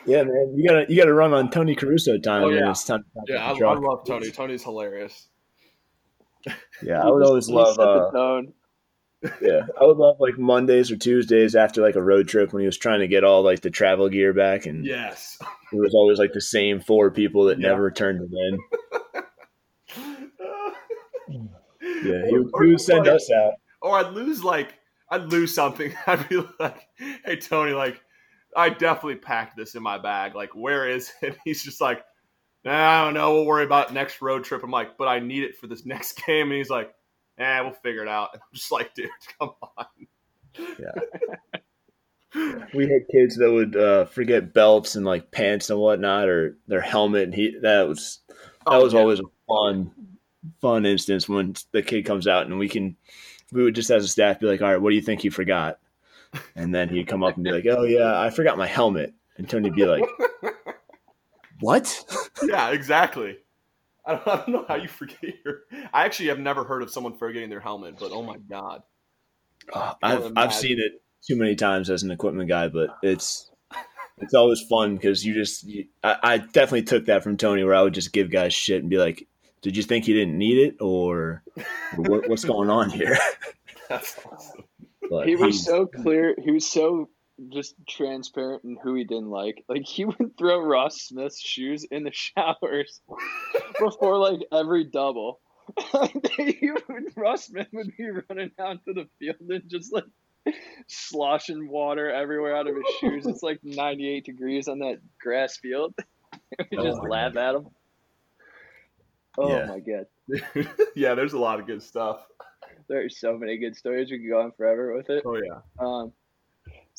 [0.05, 2.43] Yeah, man, you gotta you gotta run on Tony Caruso time.
[2.43, 4.31] Oh, yeah, it's time yeah, I, I, love Tony.
[4.31, 5.29] Tony's hilarious.
[6.83, 7.79] Yeah, I would always love.
[7.79, 8.43] Uh,
[9.41, 12.67] yeah, I would love like Mondays or Tuesdays after like a road trip when he
[12.67, 15.39] was trying to get all like the travel gear back, and yes,
[15.73, 17.69] it was always like the same four people that yeah.
[17.69, 18.59] never turned it in.
[22.05, 24.75] yeah, he, he would send like, us out, or I'd lose like
[25.11, 25.93] I'd lose something.
[26.07, 26.87] I'd be like,
[27.25, 28.01] "Hey Tony, like
[28.57, 30.35] I definitely packed this in my bag.
[30.35, 32.05] Like, where is it?" he's just like,
[32.65, 33.35] nah, "I don't know.
[33.35, 36.25] We'll worry about next road trip." I'm like, "But I need it for this next
[36.25, 36.95] game," and he's like
[37.39, 38.31] eh, we'll figure it out.
[38.33, 39.87] And I'm just like, dude, come on.
[40.79, 42.55] Yeah.
[42.75, 46.81] we had kids that would uh, forget belts and like pants and whatnot, or their
[46.81, 47.25] helmet.
[47.25, 49.01] And he that was that oh, was yeah.
[49.01, 49.93] always a fun
[50.61, 52.97] fun instance when the kid comes out and we can
[53.53, 55.31] we would just as a staff be like, all right, what do you think you
[55.31, 55.79] forgot?
[56.55, 59.15] And then he'd come up and be like, oh yeah, I forgot my helmet.
[59.37, 60.05] And Tony'd be like,
[61.61, 62.05] what?
[62.43, 63.39] yeah, exactly.
[64.07, 65.63] I don't, I don't know how you forget your.
[65.93, 68.83] I actually have never heard of someone forgetting their helmet, but oh my god,
[69.73, 73.51] uh, I've I've seen it too many times as an equipment guy, but it's
[74.21, 77.75] it's always fun because you just you, I, I, definitely took that from Tony where
[77.75, 79.27] I would just give guys shit and be like,
[79.63, 81.43] "Did you think you didn't need it, or,
[81.97, 83.17] or what, what's going on here?"
[83.89, 84.65] That's awesome.
[85.11, 86.35] But he was so clear.
[86.43, 87.09] He was so
[87.51, 89.65] just transparent in who he didn't like.
[89.69, 93.01] Like he would throw Ross Smith's shoes in the showers
[93.79, 95.41] before like every double.
[96.37, 100.05] he would, Ross Smith would be running out to the field and just like
[100.87, 103.27] sloshing water everywhere out of his shoes.
[103.27, 105.95] It's like 98 degrees on that grass field.
[106.71, 107.49] we oh just laugh God.
[107.49, 107.67] at him.
[109.37, 109.67] Oh yeah.
[109.67, 110.07] my god.
[110.97, 112.27] yeah, there's a lot of good stuff.
[112.89, 114.11] There's so many good stories.
[114.11, 115.23] We could go on forever with it.
[115.27, 115.61] Oh yeah.
[115.79, 116.13] Um,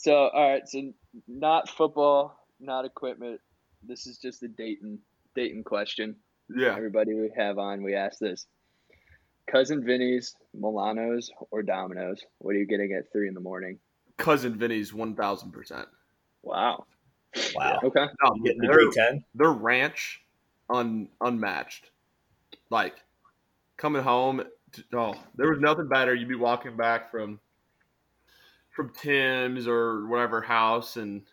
[0.01, 0.67] so, all right.
[0.67, 0.93] So,
[1.27, 3.41] not football, not equipment.
[3.83, 4.99] This is just a Dayton
[5.35, 6.15] Dayton question.
[6.55, 6.75] Yeah.
[6.75, 8.45] Everybody we have on, we ask this:
[9.47, 12.21] Cousin Vinny's, Milano's, or Domino's?
[12.39, 13.79] What are you getting at three in the morning?
[14.17, 15.87] Cousin Vinny's, one thousand percent.
[16.41, 16.85] Wow.
[17.53, 17.79] Wow.
[17.83, 18.05] Okay.
[18.23, 19.23] No, getting the ten.
[19.35, 20.21] Their ranch,
[20.69, 21.89] un unmatched.
[22.69, 22.95] Like
[23.77, 24.43] coming home.
[24.73, 26.13] To, oh, there was nothing better.
[26.13, 27.39] You'd be walking back from
[28.71, 31.23] from Tim's or whatever house, and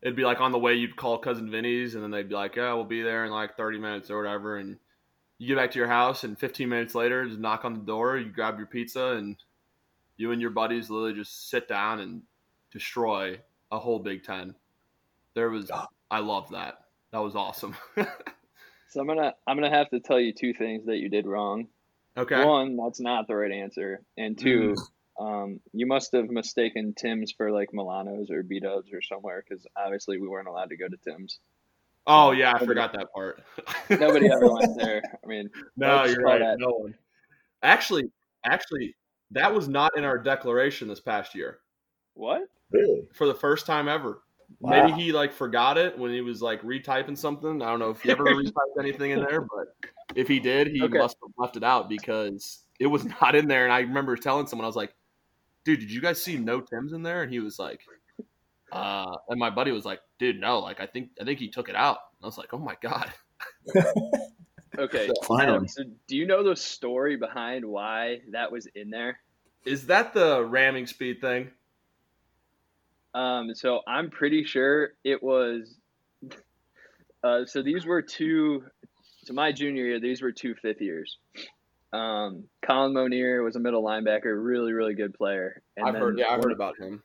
[0.00, 2.56] it'd be like on the way you'd call cousin Vinny's, and then they'd be like,
[2.56, 4.78] "Yeah, we'll be there in like 30 minutes or whatever," and
[5.38, 8.16] you get back to your house, and 15 minutes later, just knock on the door,
[8.16, 9.36] you grab your pizza, and
[10.16, 12.22] you and your buddies literally just sit down and
[12.70, 13.38] destroy
[13.70, 14.54] a whole Big Ten.
[15.34, 15.70] There was,
[16.10, 16.84] I love that.
[17.10, 17.74] That was awesome.
[17.96, 21.68] so I'm gonna I'm gonna have to tell you two things that you did wrong.
[22.16, 22.44] Okay.
[22.44, 24.74] One, that's not the right answer, and two.
[24.76, 24.88] Mm
[25.22, 29.66] Um, you must have mistaken Tim's for like Milano's or B Dubs or somewhere because
[29.76, 31.38] obviously we weren't allowed to go to Tim's.
[32.06, 33.42] Oh yeah, I forgot that part.
[33.90, 35.02] Nobody ever went there.
[35.22, 36.40] I mean, no, you're right.
[36.40, 36.94] that- No one.
[37.62, 38.10] Actually,
[38.44, 38.96] actually,
[39.30, 41.60] that was not in our declaration this past year
[42.14, 42.42] what?
[42.72, 43.02] Really?
[43.14, 44.22] for the first time ever.
[44.60, 44.70] Wow.
[44.86, 47.62] Maybe he like forgot it when he was like retyping something.
[47.62, 49.74] I don't know if he ever retyped anything in there, but
[50.16, 50.98] if he did, he Okay.
[50.98, 53.64] must have left it out because it was not in there.
[53.64, 54.92] And I remember telling someone, I was like,
[55.64, 57.80] "Dude, did you guys see no Tim's in there?" And he was like,
[58.70, 60.58] "Uh," and my buddy was like, "Dude, no.
[60.60, 62.76] Like, I think I think he took it out." And I was like, "Oh my
[62.80, 63.12] god."
[64.78, 65.10] Okay.
[65.26, 65.56] Finally.
[65.56, 69.18] Adam, so do you know the story behind why that was in there?
[69.64, 71.50] Is that the ramming speed thing?
[73.14, 75.74] Um, so I'm pretty sure it was.
[77.24, 78.64] Uh, so these were two.
[79.22, 81.18] So my junior year, these were two fifth years.
[81.92, 85.62] Um, Colin Monier was a middle linebacker, really, really good player.
[85.76, 86.18] And I've heard.
[86.18, 87.02] Yeah, I one, heard about him.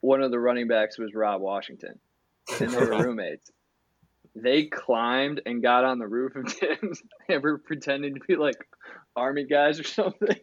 [0.00, 1.98] one of the running backs was Rob Washington,
[2.60, 3.50] and they were roommates.
[4.34, 8.56] They climbed and got on the roof of Tim's and were pretending to be like
[9.16, 10.36] army guys or something,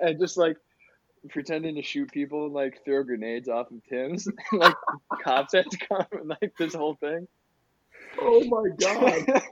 [0.00, 0.56] and just like
[1.30, 4.26] pretending to shoot people and like throw grenades off of Tim's.
[4.52, 4.74] And, like
[5.22, 7.28] cops had to come and like this whole thing.
[8.20, 9.42] Oh my god!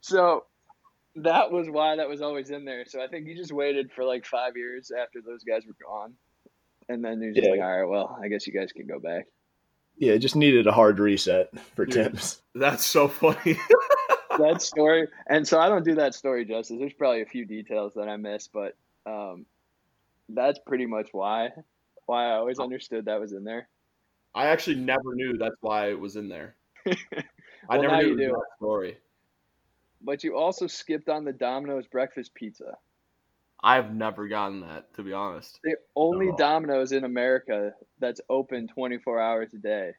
[0.00, 0.44] so
[1.16, 2.84] that was why that was always in there.
[2.86, 6.14] So I think he just waited for like five years after those guys were gone.
[6.88, 7.52] And then he was just Yeah.
[7.52, 9.26] like, all right, well, I guess you guys can go back.
[9.96, 12.04] Yeah, it just needed a hard reset for Yeah.
[12.04, 12.42] Tim's.
[12.54, 13.56] That's so funny.
[14.38, 15.08] that story.
[15.28, 16.78] And so I don't do that story justice.
[16.78, 19.46] There's probably a few details that I missed, but um,
[20.28, 21.50] that's pretty much why
[22.06, 23.68] why I always understood that was in there.
[24.34, 26.56] I actually never knew that's why it was in there.
[27.68, 28.32] I never knew you it was do.
[28.32, 28.96] that story.
[30.02, 32.76] But you also skipped on the Domino's breakfast pizza.
[33.62, 35.60] I've never gotten that, to be honest.
[35.62, 36.30] The only.
[36.38, 39.92] Domino's in America that's open 24 hours a day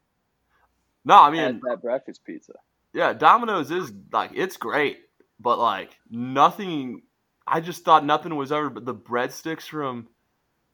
[1.05, 2.53] No, I mean, that breakfast pizza.
[2.93, 4.99] yeah, Domino's is like it's great,
[5.39, 7.03] but like nothing.
[7.45, 8.69] I just thought nothing was ever.
[8.69, 10.07] But the breadsticks from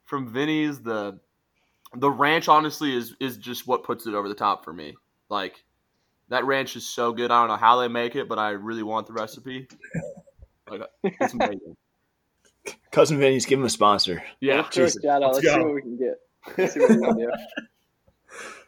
[0.06, 1.20] from Vinny's, the
[1.94, 4.96] the ranch, honestly, is is just what puts it over the top for me.
[5.30, 5.64] Like
[6.30, 7.32] that ranch is so good.
[7.32, 9.68] I don't know how they make it, but I really want the recipe.
[10.70, 11.78] Like it's amazing.
[12.92, 14.22] Cousin Vinny's give him a sponsor.
[14.42, 15.34] Yeah, Let's throw a shout out.
[15.36, 16.20] Let's Let's, see what we can get.
[16.58, 17.32] Let's see what we can do.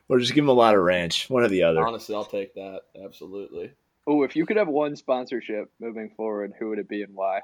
[0.07, 1.29] Or just give him a lot of ranch.
[1.29, 1.85] One or the other.
[1.85, 2.83] honestly, I'll take that.
[3.03, 3.73] Absolutely.
[4.07, 7.41] Oh, if you could have one sponsorship moving forward, who would it be and why?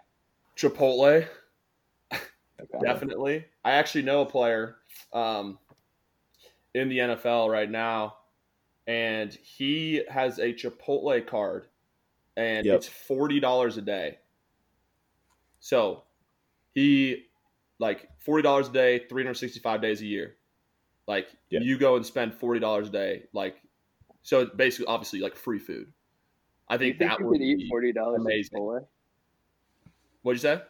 [0.56, 1.28] Chipotle.
[2.14, 2.80] Okay.
[2.82, 3.46] Definitely.
[3.64, 4.78] I actually know a player
[5.12, 5.60] um,
[6.74, 8.16] in the NFL right now,
[8.88, 11.68] and he has a Chipotle card,
[12.38, 12.76] and Yep.
[12.76, 14.20] it's forty dollars a day.
[15.60, 16.04] So
[16.74, 17.26] he
[17.80, 20.36] like forty dollars a day, three hundred sixty-five days a year.
[21.08, 21.60] Like Yeah.
[21.62, 23.62] you go and spend forty dollars a day, like
[24.24, 25.92] so basically, obviously, like free food.
[26.68, 28.58] I think, think that you would could eat forty dollars at amazing.
[28.60, 28.88] Chipotle?
[30.24, 30.62] What'd you say?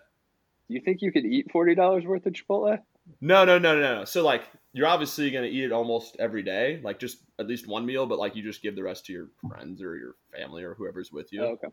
[0.67, 2.79] Do you think you could eat forty dollars worth of Chipotle?
[3.21, 4.05] No, no, no, no, no.
[4.05, 7.85] So like you're obviously gonna eat it almost every day, like just at least one
[7.85, 10.73] meal, but like you just give the rest to your friends or your family or
[10.75, 11.41] whoever's with you.
[11.43, 11.67] Oh, okay.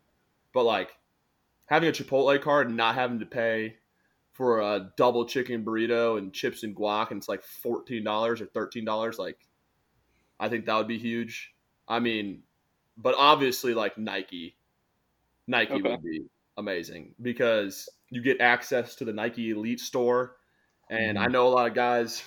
[0.53, 0.91] But like
[1.65, 3.77] having a Chipotle card and not having to pay
[4.33, 8.45] for a double chicken burrito and chips and guac and it's like fourteen dollars or
[8.47, 9.37] thirteen dollars, like
[10.39, 11.53] I think that would be huge.
[11.87, 12.43] I mean,
[12.97, 14.55] but obviously like Nike,
[15.47, 15.81] Nike Okay.
[15.81, 16.25] would be
[16.57, 20.37] amazing because you get access to the Nike Elite store,
[20.89, 22.23] and I know a lot of guys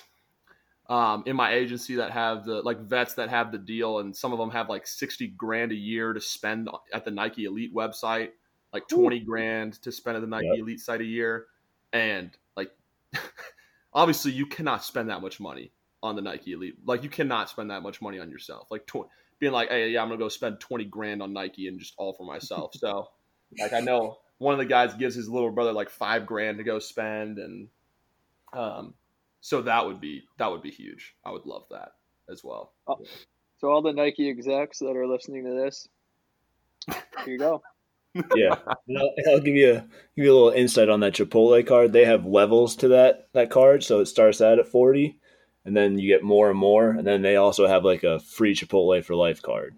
[0.89, 4.31] um, in my agency that have the like vets that have the deal, and some
[4.33, 8.29] of them have like sixty grand a year to spend at the Nike Elite website,
[8.73, 10.59] like twenty grand to spend at the Nike Yep.
[10.59, 11.45] Elite site a year,
[11.91, 12.71] and like
[13.93, 16.75] obviously you cannot spend that much money on the Nike Elite.
[16.85, 18.67] Like you cannot spend that much money on yourself.
[18.71, 21.79] Like tw- being like, hey, yeah, I'm gonna go spend twenty grand on Nike and
[21.79, 22.71] just all for myself.
[22.79, 23.09] So
[23.59, 26.63] like I know one of the guys gives his little brother like five grand to
[26.63, 27.67] go spend, and
[28.53, 28.93] um,
[29.41, 31.15] so that would be that would be huge.
[31.25, 31.93] I would love that
[32.29, 32.73] as well.
[33.59, 35.87] So all the Nike execs that are listening to this,
[36.87, 37.61] here you go.
[38.35, 38.55] Yeah,
[38.87, 41.93] And I'll, I'll give you a, give you a little insight on that Chipotle card.
[41.93, 45.19] They have levels to that that card, so it starts out at forty,
[45.65, 48.55] and then you get more and more, and then they also have like a free
[48.55, 49.75] Chipotle for life card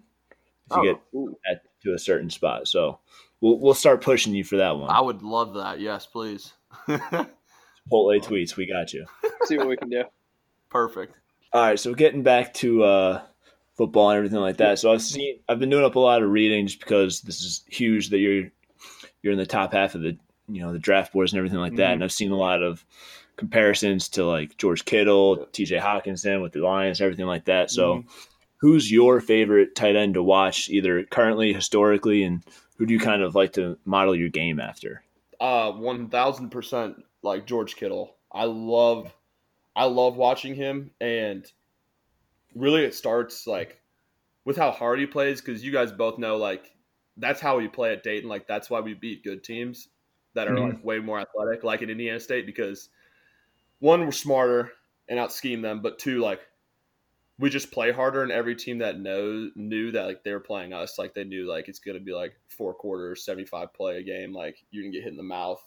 [0.70, 1.28] if you Oh.
[1.44, 2.66] get at to a certain spot.
[2.68, 3.00] So
[3.40, 4.90] we'll we'll start pushing you for that one.
[4.90, 5.80] I would love that.
[5.80, 6.52] Yes, please.
[7.88, 9.06] Chipotle tweets, we got you.
[9.44, 10.04] See what we can do.
[10.68, 11.14] Perfect.
[11.52, 13.22] All right, so getting back to uh,
[13.76, 14.78] football and everything like that.
[14.78, 17.64] So I've seen, I've been doing up a lot of reading just because this is
[17.68, 18.50] huge that you're
[19.22, 20.16] you're in the top half of the
[20.48, 21.90] you know the draft boards and everything like that.
[21.90, 21.94] Mhm.
[21.94, 22.84] And I've seen a lot of
[23.36, 25.44] comparisons to like George Kittle, yeah.
[25.46, 27.70] TJ Hockenson with the Lions, everything like that.
[27.70, 28.08] So, mm-hmm.
[28.58, 32.44] who's your favorite tight end to watch, either currently, historically, and
[32.76, 35.02] who do you kind of like to model your game after?
[35.40, 38.16] Uh, one thousand percent like George Kittle.
[38.32, 39.12] I love,
[39.74, 41.44] I love watching him, and
[42.54, 43.80] really, it starts like
[44.44, 46.70] with how hard he plays because you guys both know like
[47.16, 48.28] that's how we play at Dayton.
[48.28, 49.88] Like that's why we beat good teams
[50.34, 50.76] that are mm-hmm.
[50.76, 52.88] like way more athletic, like in Indiana State, because
[53.80, 54.72] one we're smarter
[55.08, 56.40] and out scheme them, but two like
[57.38, 60.72] we just play harder, and every team that knows knew that like they were playing
[60.72, 64.02] us, like they knew like it's gonna be like four quarters, seventy five play a
[64.02, 65.62] game, like you can get hit in the mouth.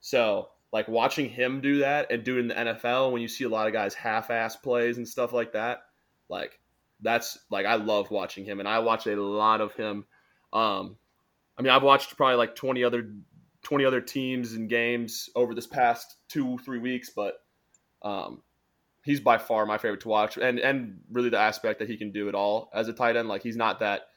[0.00, 3.44] So like watching him do that and do it in the NFL when you see
[3.44, 5.84] a lot of guys half ass plays and stuff like that,
[6.28, 6.58] like
[7.00, 10.04] that's like I love watching him, and I watch a lot of him.
[10.52, 10.96] Um,
[11.56, 13.08] I mean, I've watched probably like twenty other
[13.62, 17.34] twenty other teams and games over this past two three weeks, but
[18.02, 18.42] um,
[19.04, 22.10] he's by far my favorite to watch, and and really the aspect that he can
[22.10, 23.28] do it all as a tight end.
[23.28, 24.08] Like he's not that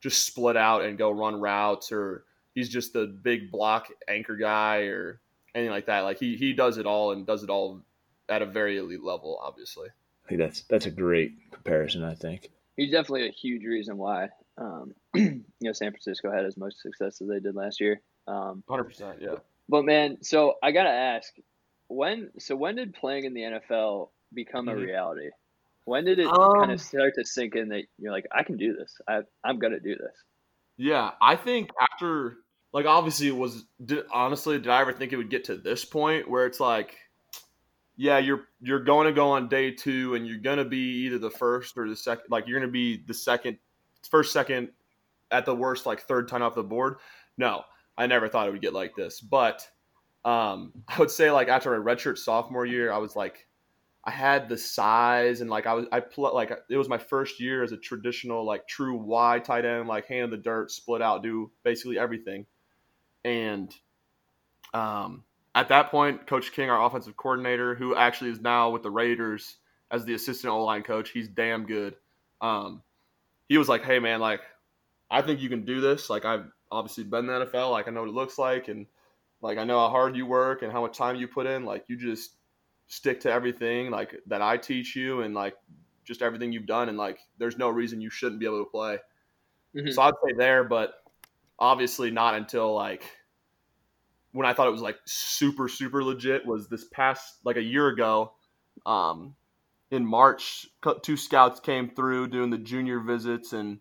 [0.00, 2.24] just split out and go run routes, or
[2.54, 5.20] he's just the big block anchor guy or
[5.56, 6.00] anything like that.
[6.00, 7.82] Like he he does it all and does it all
[8.28, 9.40] at a very elite level.
[9.42, 9.88] Obviously,
[10.24, 12.04] I think that's that's a great comparison.
[12.04, 16.56] I think he's definitely a huge reason why um, you know San Francisco had as
[16.56, 18.00] much success as they did last year.
[18.28, 19.36] Um, Hundred percent, yeah.
[19.68, 21.32] But man, so I gotta ask,
[21.88, 24.78] when so when did playing in the NFL become mm-hmm.
[24.78, 25.30] a reality?
[25.84, 28.56] When did it um, kind of start to sink in that you're like, I can
[28.56, 28.96] do this.
[29.08, 30.14] I I'm gonna do this.
[30.76, 32.38] Yeah, I think after
[32.76, 35.82] like obviously it was did, honestly did I ever think it would get to this
[35.82, 36.94] point where it's like
[37.96, 41.18] yeah, you're you're going to go on day 2 and you're going to be either
[41.18, 43.56] the first or the second like you're going to be the second
[44.10, 44.68] first second
[45.30, 46.96] at the worst like third time off the board.
[47.38, 47.62] No.
[47.96, 49.66] I never thought it would get like this, but
[50.26, 53.46] um, I would say like after my redshirt sophomore year, I was like,
[54.04, 57.40] I had the size and like I was I pl- like it was my first
[57.40, 61.00] year as a traditional like true Y tight end, like hand in the dirt, split
[61.00, 62.44] out, do basically everything.
[63.26, 63.74] And
[64.72, 68.90] um, at that point, Coach King, our offensive coordinator, who actually is now with the
[68.90, 69.56] Raiders
[69.90, 71.96] as the assistant O line coach, he's damn good.
[72.40, 72.82] Um,
[73.48, 74.42] he was like, "Hey man, like
[75.10, 76.08] I think you can do this.
[76.08, 78.86] Like I've obviously been in the NFL, like I know what it looks like and
[79.40, 81.64] like I know how hard you work and how much time you put in.
[81.64, 82.36] Like you just
[82.86, 85.54] stick to everything like that I teach you and like
[86.04, 88.98] just everything you've done and like there's no reason you shouldn't be able to play.
[89.74, 89.90] Mm-hmm.
[89.90, 91.02] So I'd say there, but
[91.58, 93.04] obviously not until like
[94.36, 97.88] when I thought it was like super super legit was this past like a year
[97.88, 98.32] ago.
[98.84, 99.34] Um,
[99.90, 100.66] in March,
[101.02, 103.78] two scouts came through doing the junior visits and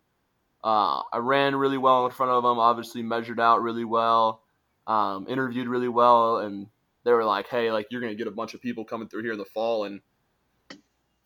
[0.63, 2.59] uh, I ran really well in front of them.
[2.59, 4.41] Obviously measured out really well
[4.87, 6.67] um, interviewed really well, and
[7.03, 9.33] they were like, "Hey, like you're gonna get a bunch of people coming through here
[9.33, 10.01] in the fall." And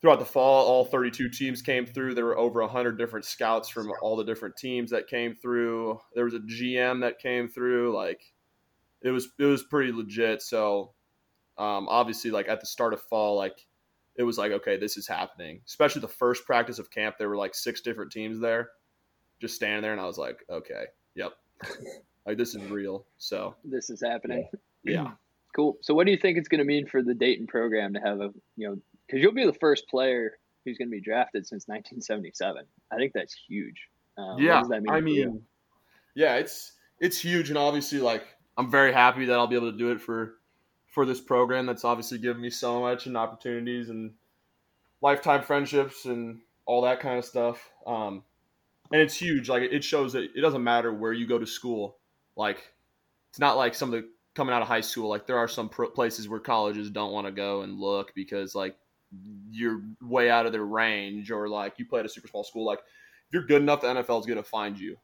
[0.00, 2.14] throughout the fall, all 32 teams came through.
[2.14, 6.00] There were over 100 different scouts from all the different teams that came through.
[6.14, 7.94] There was a GM that came through.
[7.94, 8.22] Like
[9.02, 10.42] it was it was pretty legit.
[10.42, 10.92] So
[11.58, 13.66] um, obviously, like at the start of fall, like
[14.16, 15.60] it was like, okay, this is happening.
[15.66, 18.70] Especially the first practice of camp, there were like six different teams there,
[19.40, 20.84] just standing there, and I was like, okay,
[21.14, 21.32] yep.
[22.26, 23.06] Like this is real.
[23.18, 24.48] So this is happening.
[24.84, 25.12] Yeah.
[25.56, 25.78] Cool.
[25.80, 28.20] So what do you think it's going to mean for the Dayton program to have
[28.20, 31.66] a you know because you'll be the first player who's going to be drafted since
[31.66, 32.64] 1977.
[32.92, 33.88] I think that's huge.
[34.16, 34.62] Um, yeah.
[34.62, 35.42] Mean I mean,
[36.14, 38.22] yeah, it's it's huge, and obviously, like
[38.60, 40.34] I'm very happy that I'll be able to do it for
[40.88, 41.64] for this program.
[41.64, 44.12] That's obviously given me so much and opportunities and
[45.00, 47.70] lifetime friendships and all that kind of stuff.
[47.86, 48.22] Um,
[48.92, 49.48] and it's huge.
[49.48, 51.96] Like it shows that it doesn't matter where you go to school
[52.36, 52.72] like
[53.30, 55.08] it's not like some of the coming out of high school.
[55.08, 58.76] Like there are some places where colleges don't want to go and look because like
[59.50, 62.66] you're way out of their range, or like you play at a super small school.
[62.66, 64.96] Like if you're good enough, the NFL is going to find you.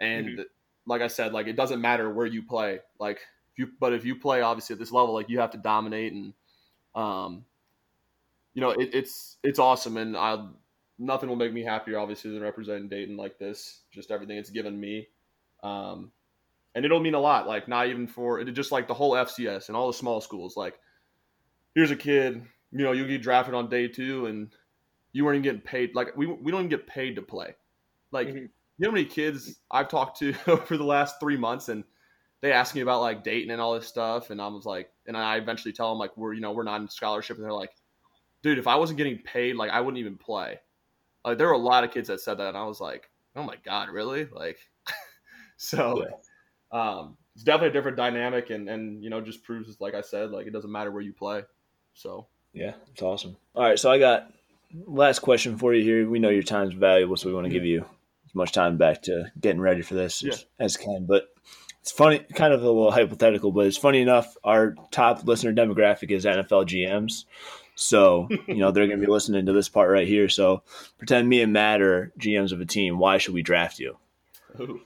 [0.00, 0.42] And mm-hmm.
[0.86, 2.80] Like I said, like it doesn't matter where you play.
[2.98, 3.20] Like
[3.56, 6.32] you, but if you play obviously at this level, like you have to dominate and,
[6.94, 7.44] um,
[8.54, 10.46] you know, it, it's it's awesome, and I
[10.98, 13.80] nothing will make me happier obviously than representing Dayton like this.
[13.92, 15.08] Just everything it's given me.
[15.62, 16.10] Um,
[16.74, 17.46] and it'll mean a lot.
[17.46, 20.56] Like not even for it, just like the whole FCS and all the small schools.
[20.56, 20.78] Like
[21.74, 24.50] here's a kid, you know, you get drafted on day two, and
[25.12, 25.94] you weren't even getting paid.
[25.94, 27.54] Like we we don't even get paid to play.
[28.10, 28.46] Like mm-hmm.
[28.78, 31.84] You know how many kids I've talked to over the last three months, and
[32.40, 35.16] they ask me about like Dayton and all this stuff, and I was like, and
[35.16, 37.72] I eventually tell them like we're you know we're not in scholarship, and they're like,
[38.42, 40.60] dude, if I wasn't getting paid, like I wouldn't even play.
[41.24, 43.42] Like there were a lot of kids that said that, and I was like, oh
[43.42, 44.26] my god, really?
[44.26, 44.58] Like,
[45.56, 46.02] so.
[46.02, 46.16] Yeah
[46.72, 50.30] um, it's definitely a different dynamic, and and you know just proves like I said,
[50.30, 51.42] like it doesn't matter where you play.
[51.94, 53.36] So yeah, it's awesome.
[53.54, 54.32] All right, so I got
[54.86, 56.08] last question for you here.
[56.08, 57.84] We know your time's valuable, so we want to give you
[58.36, 60.32] much time back to getting ready for this Yeah.
[60.32, 61.06] as, as can.
[61.06, 61.28] But
[61.80, 64.36] it's funny, kind of a little hypothetical, but it's funny enough.
[64.44, 67.24] Our top listener demographic is NFL GMs.
[67.74, 70.28] So, you know, they're going to be listening to this part right here.
[70.28, 70.62] So,
[70.98, 72.98] pretend me and Matt are GMs of a team.
[72.98, 73.96] Why should we draft you?
[74.60, 74.80] Ooh.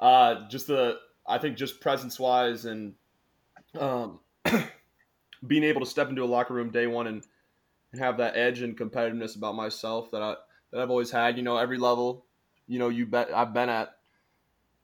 [0.00, 2.94] Uh, just the I think just presence wise and
[3.78, 4.20] um,
[5.46, 7.24] being able to step into a locker room day one and,
[7.92, 10.34] and have that edge and competitiveness about myself that I
[10.72, 11.36] that I've always had.
[11.36, 12.26] You know, every level,
[12.66, 13.90] you know, you bet I've been at.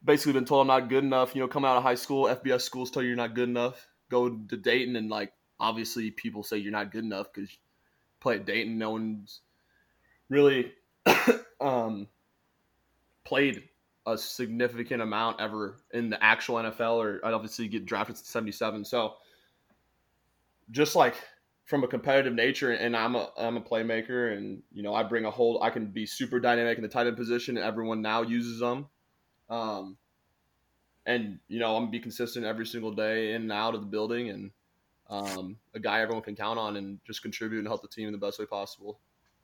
[0.02, 1.34] Basically, been told I'm not good enough.
[1.34, 3.86] You know, come out of high school, FBS schools tell you you're not good enough.
[4.08, 7.50] Go to Dayton and like obviously people say you're not good enough because
[8.20, 8.78] play at Dayton.
[8.78, 9.40] No one's
[10.30, 10.72] really
[11.60, 12.08] um,
[13.24, 13.64] played
[14.06, 18.84] a significant amount ever in the actual NFL, or I'd obviously get drafted to 77.
[18.84, 19.14] So
[20.70, 21.16] just like
[21.70, 25.24] from a competitive nature, and I'm a I'm a playmaker, and you know I bring
[25.24, 28.22] a whole I can be super dynamic in the tight end position, and everyone now
[28.22, 28.88] uses them.
[29.48, 29.96] Um,
[31.06, 33.86] and you know I'm gonna be consistent every single day in and out of the
[33.86, 34.50] building, and
[35.08, 38.12] um, a guy everyone can count on, and just contribute and help the team in
[38.12, 38.98] the best way possible.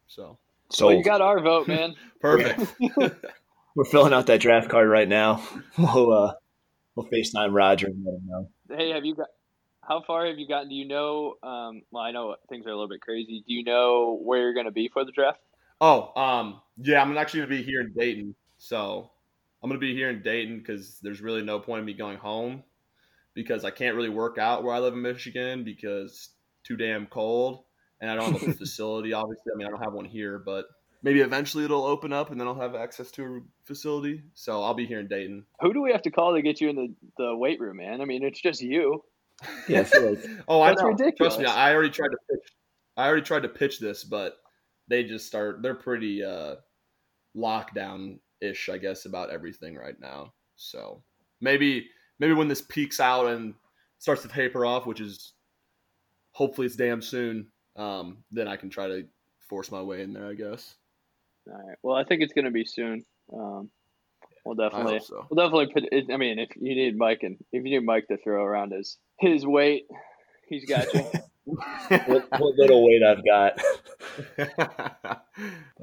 [0.08, 0.36] So
[0.70, 1.94] So, Well, you got our vote, man.
[2.20, 2.74] perfect.
[3.76, 5.42] we're filling out that draft card right now.
[5.78, 6.32] We'll, uh,
[6.96, 8.48] we'll FaceTime Roger and let him know.
[8.76, 9.28] hey, have you got?
[9.88, 10.68] How far have you gotten?
[10.68, 11.34] Do you know?
[11.42, 13.44] Um, well, I know things are a little bit crazy.
[13.46, 15.38] Do you know where you're going to be for the draft?
[15.80, 18.34] Oh, um, yeah, I'm actually gonna be here in Dayton.
[18.58, 19.10] So
[19.62, 22.62] I'm gonna be here in Dayton because there's really no point in me going home
[23.34, 26.30] because I can't really work out where I live in Michigan because it's
[26.64, 27.64] too damn cold
[28.00, 29.12] and I don't have a facility.
[29.12, 30.64] Obviously, I mean I don't have one here, but
[31.02, 34.22] maybe eventually it'll open up and then I'll have access to a facility.
[34.32, 35.44] So I'll be here in Dayton.
[35.60, 38.00] Who do we have to call to get you in the, the weight room, man?
[38.00, 39.04] I mean, it's just you.
[39.68, 40.88] Yeah, I feel like Oh, I know.
[40.88, 41.36] ridiculous.
[41.36, 42.52] Trust me, I already tried to pitch.
[42.96, 44.36] I already tried to pitch this, but
[44.88, 45.62] they just start.
[45.62, 46.56] They're pretty uh,
[47.36, 50.32] lockdown ish, I guess, about everything right now.
[50.56, 51.02] So
[51.40, 53.54] maybe maybe when this peaks out and
[53.98, 55.34] starts to taper off, which is
[56.32, 59.04] hopefully it's damn soon, um, then I can try to
[59.40, 60.26] force my way in there.
[60.28, 60.76] I guess.
[61.48, 61.76] All right.
[61.82, 63.04] Well, I think it's going to be soon.
[63.32, 63.70] Um,
[64.46, 65.26] we'll I definitely, hope so.
[65.30, 65.82] we'll definitely put.
[65.92, 68.72] It, I mean, if you need Mike and if you need Mike to throw around
[68.72, 69.86] his his weight,
[70.48, 71.00] he's got you.
[71.44, 73.60] what, what little weight I've got.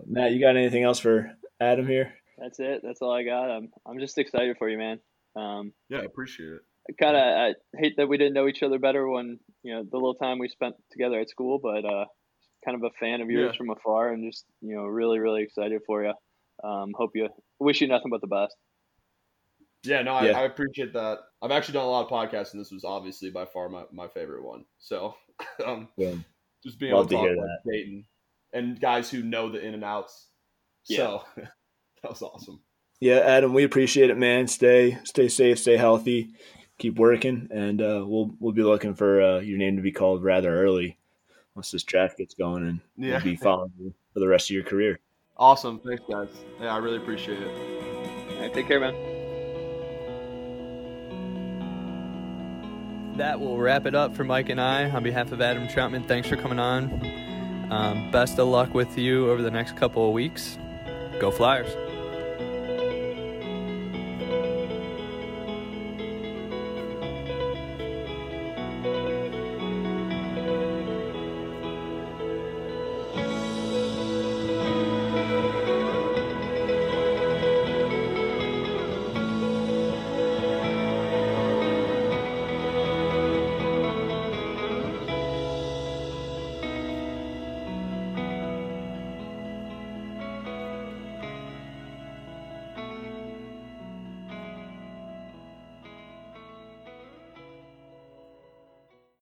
[0.07, 2.13] Matt, you got anything else for Adam here?
[2.37, 2.81] That's it.
[2.83, 3.49] That's all I got.
[3.49, 4.99] I'm I'm just excited for you, man.
[5.35, 6.61] Um, yeah, I appreciate it.
[6.89, 9.83] I kind of I hate that we didn't know each other better when you know
[9.83, 12.05] the little time we spent together at school, but uh,
[12.65, 13.57] kind of a fan of yours Yeah.
[13.57, 16.13] from afar, and just you know really really excited for you.
[16.63, 17.29] Um, hope you
[17.63, 18.55] wish you nothing but the best.
[19.83, 20.39] Yeah, no, I, Yeah.
[20.39, 21.19] I appreciate that.
[21.41, 24.07] I've actually done a lot of podcasts, and this was obviously by far my, my
[24.07, 24.65] favorite one.
[24.79, 25.15] So,
[25.65, 26.15] um, Yeah.
[26.63, 28.05] just being Love able to to talk hear about Dayton
[28.53, 30.27] and guys who know the in and outs.
[30.83, 32.61] So, that was awesome.
[33.01, 34.47] Yeah, Adam, we appreciate it, man.
[34.47, 36.29] Stay stay safe, stay healthy,
[36.77, 40.23] keep working, and uh, we'll we'll be looking for uh, your name to be called
[40.23, 40.97] rather early
[41.55, 43.15] once this draft gets going, and Yeah.
[43.15, 44.99] we'll be following you for the rest of your career.
[45.37, 45.79] Awesome.
[45.79, 46.29] Thanks, guys.
[46.61, 48.33] Yeah, I really appreciate it.
[48.33, 49.13] All right, take care, man.
[53.17, 54.89] that will wrap it up for Mike and I.
[54.89, 56.91] On behalf of Adam Trautman, thanks for coming on.
[57.71, 60.57] Um, best of luck with you over the next couple of weeks.
[61.19, 61.82] Go Flyers.